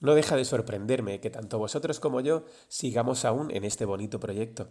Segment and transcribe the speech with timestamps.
[0.00, 4.68] No deja de sorprenderme que tanto vosotros como yo sigamos aún en este bonito proyecto.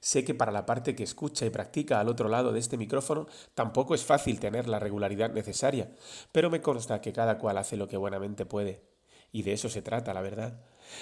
[0.00, 3.26] Sé que para la parte que escucha y practica al otro lado de este micrófono
[3.54, 5.90] tampoco es fácil tener la regularidad necesaria,
[6.32, 8.89] pero me consta que cada cual hace lo que buenamente puede.
[9.32, 10.60] Y de eso se trata, la verdad.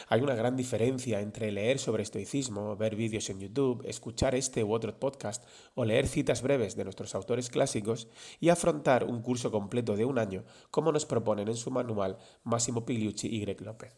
[0.08, 4.72] Hay una gran diferencia entre leer sobre estoicismo, ver vídeos en YouTube, escuchar este u
[4.72, 9.96] otro podcast o leer citas breves de nuestros autores clásicos y afrontar un curso completo
[9.96, 13.96] de un año, como nos proponen en su manual Massimo Pigliucci y Greg López.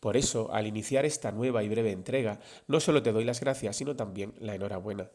[0.00, 3.76] Por eso, al iniciar esta nueva y breve entrega, no solo te doy las gracias,
[3.76, 5.10] sino también la enhorabuena.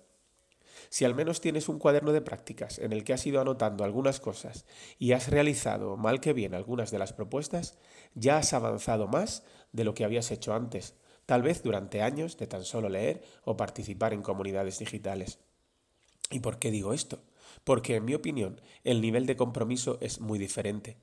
[0.89, 4.19] Si al menos tienes un cuaderno de prácticas en el que has ido anotando algunas
[4.19, 4.65] cosas
[4.97, 7.77] y has realizado mal que bien algunas de las propuestas,
[8.15, 12.47] ya has avanzado más de lo que habías hecho antes, tal vez durante años de
[12.47, 15.39] tan solo leer o participar en comunidades digitales.
[16.31, 17.23] ¿Y por qué digo esto?
[17.63, 20.97] Porque, en mi opinión, el nivel de compromiso es muy diferente.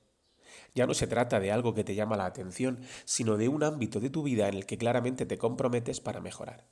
[0.75, 4.01] Ya no se trata de algo que te llama la atención, sino de un ámbito
[4.01, 6.67] de tu vida en el que claramente te comprometes para mejorar.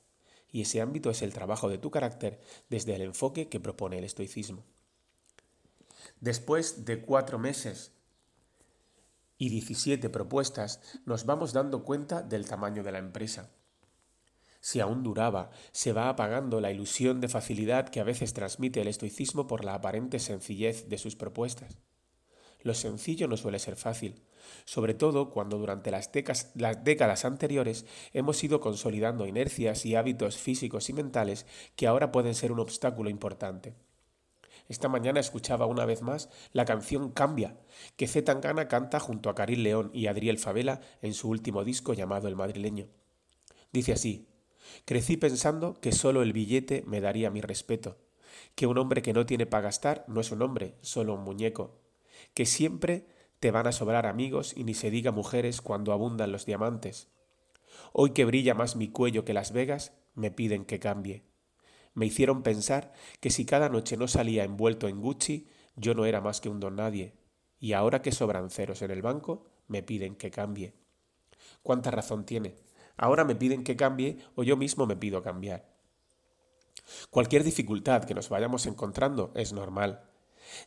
[0.53, 4.03] Y ese ámbito es el trabajo de tu carácter desde el enfoque que propone el
[4.03, 4.63] estoicismo.
[6.21, 7.91] Después de cuatro meses
[9.39, 13.49] y 17 propuestas, nos vamos dando cuenta del tamaño de la empresa.
[14.61, 18.87] Si aún duraba, se va apagando la ilusión de facilidad que a veces transmite el
[18.87, 21.79] estoicismo por la aparente sencillez de sus propuestas.
[22.63, 24.21] Lo sencillo no suele ser fácil,
[24.63, 30.93] sobre todo cuando durante las, décadas anteriores hemos ido consolidando inercias y hábitos físicos y
[30.93, 33.75] mentales que ahora pueden ser un obstáculo importante.
[34.69, 37.59] Esta mañana escuchaba una vez más la canción Cambia,
[37.97, 41.93] que Z Tangana canta junto a Caril León y Adriel Favela en su último disco
[41.93, 42.87] llamado El Madrileño.
[43.73, 44.29] Dice así,
[44.85, 47.97] crecí pensando que solo el billete me daría mi respeto,
[48.55, 51.82] que un hombre que no tiene para gastar no es un hombre, solo un muñeco,
[52.33, 53.07] que siempre
[53.39, 57.09] te van a sobrar amigos y ni se diga mujeres cuando abundan los diamantes.
[57.91, 61.23] Hoy que brilla más mi cuello que Las Vegas, me piden que cambie.
[61.93, 66.21] Me hicieron pensar que si cada noche no salía envuelto en Gucci, yo no era
[66.21, 67.15] más que un don nadie.
[67.59, 70.73] Y ahora que sobran ceros en el banco, me piden que cambie.
[71.61, 72.55] ¿Cuánta razón tiene?
[72.97, 75.73] Ahora me piden que cambie o yo mismo me pido cambiar.
[77.09, 80.03] Cualquier dificultad que nos vayamos encontrando es normal.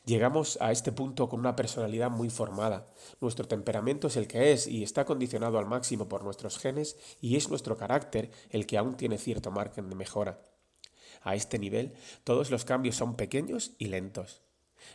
[0.04, 2.86] Llegamos a este punto con una personalidad muy formada.
[3.20, 7.36] Nuestro temperamento es el que es y está condicionado al máximo por nuestros genes y
[7.36, 10.40] es nuestro carácter el que aún tiene cierto margen de mejora.
[11.22, 11.94] A este nivel,
[12.24, 14.42] todos los cambios son pequeños y lentos.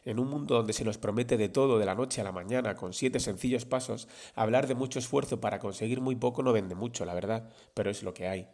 [0.06, 2.75] En un mundo donde se nos promete de todo de la noche a la mañana
[2.75, 7.03] con siete sencillos pasos, hablar de mucho esfuerzo para conseguir muy poco no vende mucho,
[7.06, 8.48] la verdad, pero es lo que hay.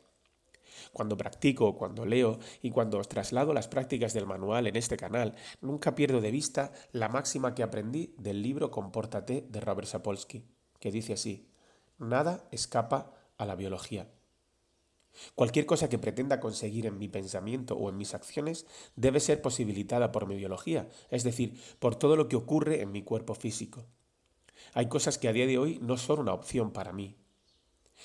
[0.94, 5.36] Cuando practico, cuando leo y cuando os traslado las prácticas del manual en este canal,
[5.62, 10.46] nunca pierdo de vista la máxima que aprendí del libro Compórtate de Robert Sapolsky,
[10.80, 11.48] que dice así,
[11.98, 14.10] nada escapa a la biología.
[15.36, 18.66] Cualquier cosa que pretenda conseguir en mi pensamiento o en mis acciones
[18.96, 23.04] debe ser posibilitada por mi biología, es decir, por todo lo que ocurre en mi
[23.04, 23.86] cuerpo físico.
[24.74, 27.16] Hay cosas que a día de hoy no son una opción para mí,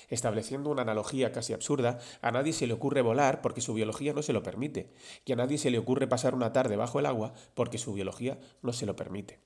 [0.08, 4.22] Estableciendo una analogía casi absurda, a nadie se le ocurre volar porque su biología no
[4.22, 4.92] se lo permite,
[5.24, 8.38] y a nadie se le ocurre pasar una tarde bajo el agua porque su biología
[8.62, 9.40] no se lo permite.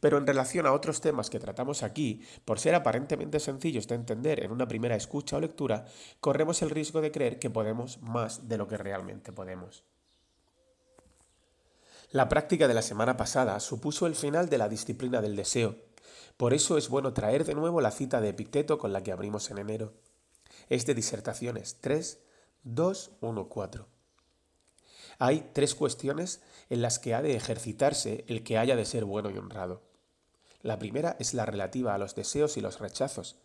[0.00, 4.42] Pero en relación a otros temas que tratamos aquí, por ser aparentemente sencillos de entender
[4.42, 5.84] en una primera escucha o lectura,
[6.20, 9.84] corremos el riesgo de creer que podemos más de lo que realmente podemos.
[12.10, 15.76] La práctica de la semana pasada supuso el final de la disciplina del deseo,
[16.36, 19.50] por eso es bueno traer de nuevo la cita de Epicteto con la que abrimos
[19.50, 19.94] en enero.
[20.68, 22.18] Es de disertaciones 3,
[22.64, 23.88] 2, 1, 4.
[25.18, 29.30] Hay tres cuestiones en las que ha de ejercitarse el que haya de ser bueno
[29.30, 29.82] y honrado.
[30.60, 33.36] La primera es la relativa a los deseos y los rechazos,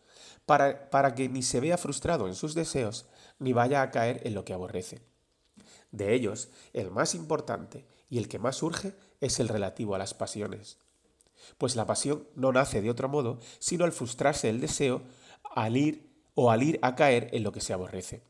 [0.46, 3.06] para, para que ni se vea frustrado en sus deseos
[3.40, 5.02] ni vaya a caer en lo que aborrece.
[5.92, 10.14] De ellos, el más importante y el que más surge es el relativo a las
[10.14, 10.78] pasiones
[11.58, 15.04] pues la pasión no nace de otro modo, sino al frustrarse el deseo,
[15.56, 18.24] al ir o al ir a caer en lo que se aborrece.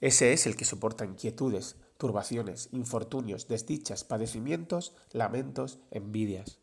[0.00, 6.58] Ese es el que soporta inquietudes, turbaciones, infortunios, desdichas, padecimientos, lamentos, envidias.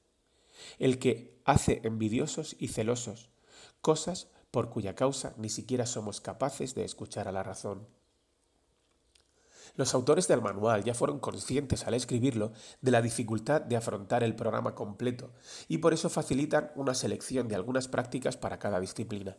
[0.80, 3.30] El que hace envidiosos y celosos,
[3.82, 7.88] cosas por cuya causa ni siquiera somos capaces de escuchar a la razón.
[9.76, 14.36] Los autores del manual ya fueron conscientes al escribirlo de la dificultad de afrontar el
[14.36, 15.34] programa completo
[15.68, 19.38] y por eso facilitan una selección de algunas prácticas para cada disciplina.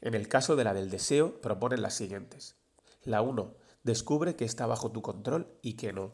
[0.00, 2.56] En el caso de la del deseo proponen las siguientes.
[3.02, 3.54] La 1.
[3.82, 6.12] Descubre que está bajo tu control y que no.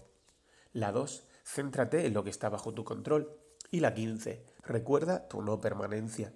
[0.72, 1.24] La 2.
[1.44, 3.38] Céntrate en lo que está bajo tu control.
[3.70, 4.44] Y la 15.
[4.62, 6.32] Recuerda tu no permanencia.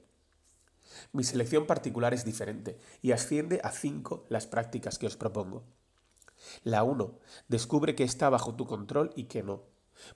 [1.12, 5.64] Mi selección particular es diferente y asciende a 5 las prácticas que os propongo.
[6.62, 7.18] La 1.
[7.48, 9.62] Descubre que está bajo tu control y que no,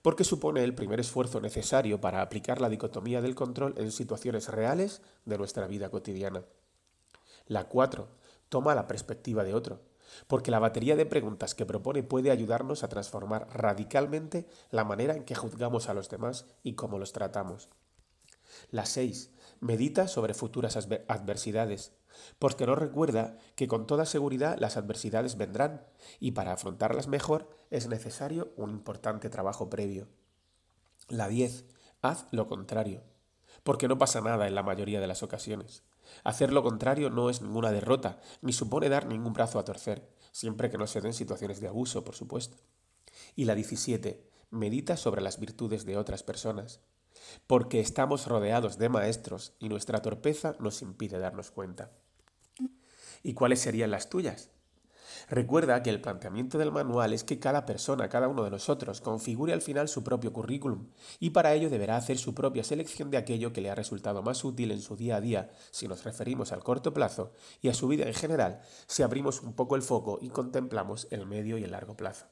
[0.02, 5.02] porque supone el primer esfuerzo necesario para aplicar la dicotomía del control en situaciones reales
[5.24, 6.44] de nuestra vida cotidiana.
[7.46, 8.08] La 4.
[8.48, 9.80] Toma la perspectiva de otro,
[10.26, 15.24] porque la batería de preguntas que propone puede ayudarnos a transformar radicalmente la manera en
[15.24, 17.68] que juzgamos a los demás y cómo los tratamos.
[18.70, 19.30] La 6.
[19.62, 21.92] Medita sobre futuras adversidades,
[22.40, 25.86] porque no recuerda que con toda seguridad las adversidades vendrán
[26.18, 30.08] y para afrontarlas mejor es necesario un importante trabajo previo.
[31.06, 31.64] La 10.
[32.00, 33.04] Haz lo contrario,
[33.62, 35.84] porque no pasa nada en la mayoría de las ocasiones.
[36.24, 40.72] Hacer lo contrario no es ninguna derrota, ni supone dar ningún brazo a torcer, siempre
[40.72, 42.56] que no se den situaciones de abuso, por supuesto.
[43.36, 44.28] Y la 17.
[44.50, 46.80] Medita sobre las virtudes de otras personas,
[47.46, 51.90] porque estamos rodeados de maestros y nuestra torpeza nos impide darnos cuenta.
[53.22, 54.50] ¿Y cuáles serían las tuyas?
[55.28, 59.52] Recuerda que el planteamiento del manual es que cada persona, cada uno de nosotros, configure
[59.52, 60.88] al final su propio currículum
[61.20, 64.44] y para ello deberá hacer su propia selección de aquello que le ha resultado más
[64.44, 67.88] útil en su día a día si nos referimos al corto plazo y a su
[67.88, 71.72] vida en general si abrimos un poco el foco y contemplamos el medio y el
[71.72, 72.26] largo plazo.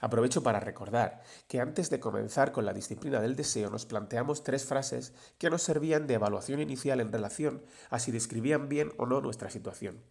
[0.00, 4.64] Aprovecho para recordar que antes de comenzar con la disciplina del deseo nos planteamos tres
[4.64, 9.20] frases que nos servían de evaluación inicial en relación a si describían bien o no
[9.20, 10.02] nuestra situación.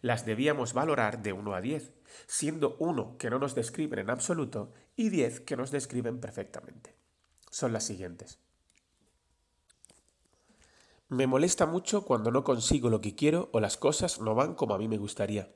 [0.00, 1.92] Las debíamos valorar de 1 a 10,
[2.26, 6.94] siendo 1 que no nos describen en absoluto y 10 que nos describen perfectamente.
[7.50, 8.38] Son las siguientes.
[11.08, 14.74] Me molesta mucho cuando no consigo lo que quiero o las cosas no van como
[14.74, 15.52] a mí me gustaría.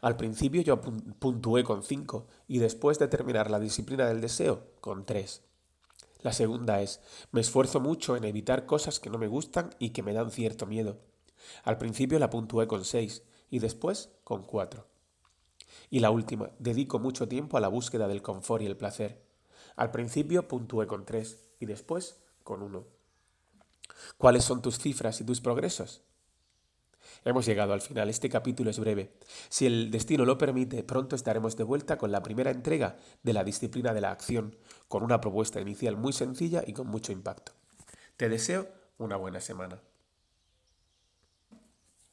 [0.00, 5.04] Al principio yo puntué con 5 y después de terminar la disciplina del deseo con
[5.04, 5.42] 3.
[6.22, 7.00] La segunda es,
[7.32, 10.66] me esfuerzo mucho en evitar cosas que no me gustan y que me dan cierto
[10.66, 10.98] miedo.
[11.64, 14.86] Al principio la puntué con 6 y después con 4.
[15.88, 19.22] Y la última, dedico mucho tiempo a la búsqueda del confort y el placer.
[19.76, 22.84] Al principio puntué con 3 y después con 1.
[24.18, 26.02] ¿Cuáles son tus cifras y tus progresos?
[27.24, 29.12] Hemos llegado al final, este capítulo es breve.
[29.48, 33.44] Si el destino lo permite, pronto estaremos de vuelta con la primera entrega de la
[33.44, 34.56] disciplina de la acción,
[34.88, 37.52] con una propuesta inicial muy sencilla y con mucho impacto.
[38.16, 38.68] Te deseo
[38.98, 39.80] una buena semana.